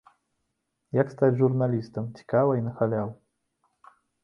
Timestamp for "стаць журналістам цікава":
1.15-2.51